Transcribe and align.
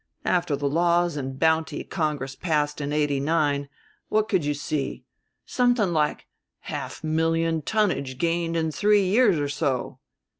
After 0.25 0.55
the 0.55 0.67
laws 0.67 1.15
and 1.15 1.37
bounties 1.39 1.85
Congress 1.91 2.35
passed 2.35 2.81
in 2.81 2.91
'eighty 2.91 3.19
nine 3.19 3.69
what 4.09 4.27
could 4.27 4.43
you 4.43 4.55
see 4.55 5.03
something 5.45 5.93
like 5.93 6.21
a 6.21 6.25
half 6.71 7.03
million 7.03 7.61
tonnage 7.61 8.17
gained 8.17 8.57
in 8.57 8.71
three 8.71 9.05
years 9.05 9.37
or 9.37 9.47
so. 9.49 9.99